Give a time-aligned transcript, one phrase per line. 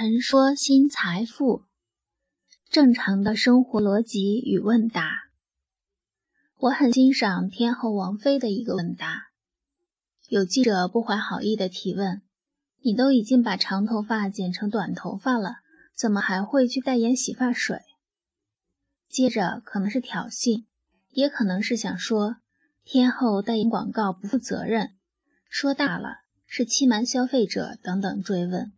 [0.00, 1.64] 陈说新财富，
[2.70, 5.10] 正常的生活逻辑与问答。
[6.56, 9.24] 我很欣赏天后王菲的一个问答。
[10.28, 12.22] 有记者不怀好意的提问
[12.84, 15.56] ：“你都已经把长头发剪成短头发了，
[15.96, 17.80] 怎么还会去代言洗发水？”
[19.10, 20.66] 接着可能是挑衅，
[21.10, 22.36] 也可能是想说
[22.84, 24.90] 天后代言广告不负责任，
[25.50, 28.72] 说大了是欺瞒消费者等等追问。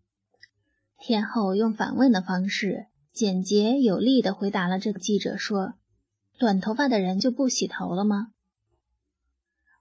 [1.02, 5.72] 天后用反问的方式，简洁有力地回答了这个记者说
[6.38, 8.32] ：“短头发的人就不洗头了吗？”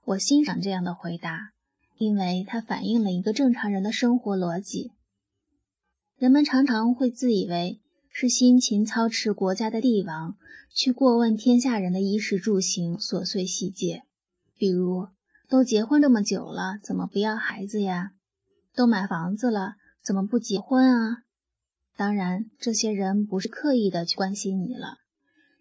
[0.02, 1.50] 我欣赏这样的回答，
[1.98, 4.92] 因为它反映了一个正常人的生活逻辑。
[6.16, 10.36] 人们常常会自以为是辛勤操持国家的帝王，
[10.74, 14.04] 去过问天下人的衣食住行琐碎细节，
[14.56, 15.08] 比如
[15.50, 18.12] 都结婚这么久了，怎么不要孩子呀？
[18.74, 19.74] 都买房子了。
[20.02, 21.18] 怎么不结婚啊？
[21.96, 24.96] 当然，这些人不是刻意的去关心你了，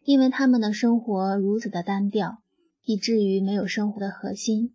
[0.03, 2.37] 因为他们的生活如此的单调，
[2.83, 4.73] 以至于没有生活的核心。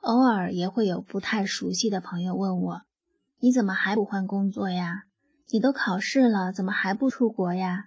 [0.00, 2.80] 偶尔也会有不太熟悉的朋友问我
[3.38, 5.04] ：“你怎么还不换工作呀？
[5.52, 7.84] 你都考试了，怎么还不出国呀？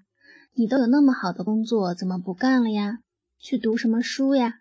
[0.54, 3.00] 你都有那么好的工作，怎么不干了呀？
[3.40, 4.60] 去读什么书呀？”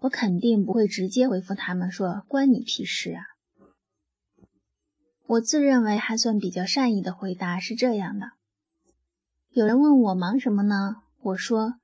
[0.00, 3.22] 我肯定不会直接回复他们说：“关你屁事啊！”
[5.26, 8.32] 我自认为还算比较善意的回答是这样的：
[9.50, 10.96] 有人问我忙什么呢？
[11.22, 11.76] 我说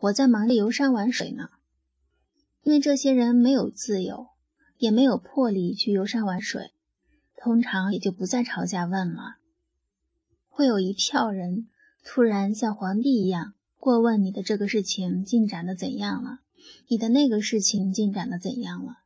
[0.00, 1.50] 我在忙着游山玩水呢。
[2.62, 4.26] 因为这些人没有自由，
[4.76, 6.72] 也没有魄力去游山玩水，
[7.36, 9.36] 通常也就不再朝下问了。
[10.48, 11.68] 会有一票人
[12.04, 16.40] 突然像皇帝一样过问你的这个事情进展的怎样了，
[16.88, 18.98] 你的那个事情进展的怎样了。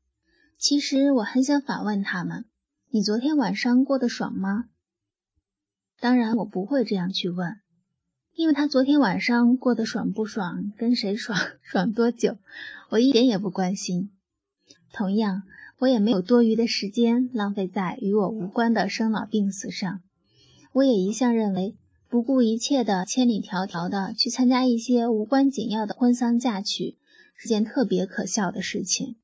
[0.58, 2.46] 其实我很想反问他们。
[2.94, 4.66] 你昨天晚上过得爽吗？
[5.98, 7.56] 当然，我不会这样去问，
[8.34, 12.36] 因为他昨天晚上过得爽不爽，跟谁爽，爽多久，
[12.90, 14.10] 我一点也不关心。
[14.92, 15.44] 同样，
[15.78, 20.02] 我也没有多余的时间浪费在与我无关的生老病死上。
[20.74, 21.74] 我也一向认为，
[22.10, 26.98] 不顾一切的千里迢迢的去参加一些无关紧要的婚丧嫁娶，
[27.34, 29.16] 是件特别可笑的事情。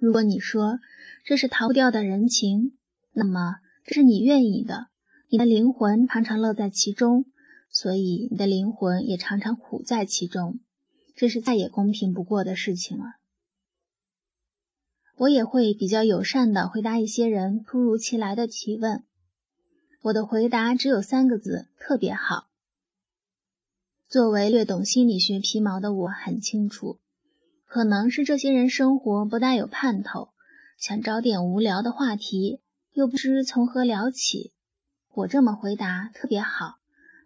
[0.00, 0.78] 如果你说，
[1.24, 2.78] 这是逃不掉的人情，
[3.12, 4.86] 那么这是你愿意的。
[5.28, 7.26] 你的灵魂常常乐在其中，
[7.70, 10.58] 所以你的灵魂也常常苦在其中。
[11.14, 13.04] 这是再也公平不过的事情了。
[15.16, 19.04] 我也会比较友善的回答一些人突如其来的提问。
[20.04, 22.48] 我的回答只有三个字：特别好。
[24.08, 26.98] 作为略懂心理学皮毛的我，很清楚，
[27.70, 30.30] 可能是这些人生活不大有盼头。
[30.76, 32.58] 想找点无聊的话题，
[32.94, 34.50] 又不知从何聊起。
[35.14, 36.78] 我这么回答特别好，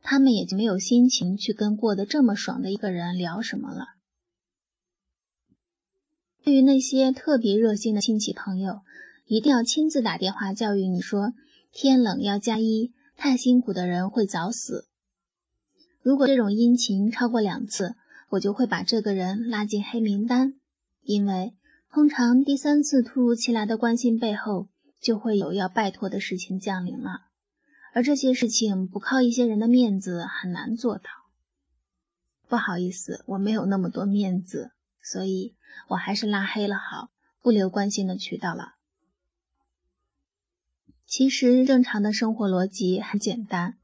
[0.03, 3.94] 他们也就没有心情去跟过得这么爽的一个人聊什么了。
[6.43, 8.82] 对于那些特别热心的亲戚朋友，
[9.25, 11.32] 一定要亲自打电话教育你说：
[11.72, 14.88] 天冷要加衣，太辛苦的人会早死。
[16.03, 17.97] 如果这种殷勤超过两次，
[18.34, 20.55] 我就会把这个人拉进黑名单，
[21.03, 21.55] 因为。
[21.91, 24.69] 通常第三次突如其来的关心背后，
[25.00, 27.27] 就会有要拜托的事情降临了，
[27.93, 31.05] 而这些事情不靠一些人的面子很难做到。
[32.49, 35.55] 不好意思，我没有那么多面子，所以
[35.91, 38.75] 我还是拉黑了好，不留关心的渠道了。
[41.06, 43.78] 其实正常的生活逻辑很简单，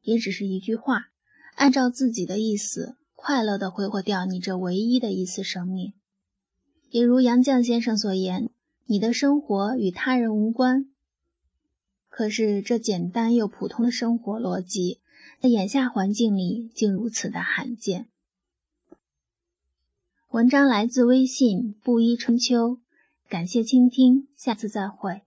[0.00, 1.08] 也只是一句话：
[1.56, 5.92] 按照自己的意思，快乐的挥霍掉你这唯一的一次生命。
[6.88, 8.48] 也如杨绛先生所言
[8.86, 10.86] ：“你的生活与他人无关。”
[12.08, 15.00] 可是，这简单又普通的生活逻辑，
[15.38, 18.08] 在眼下环境里竟如此的罕见。
[20.30, 22.78] 文章来自微信布衣春秋，
[23.28, 25.20] 感谢倾听，下次再会。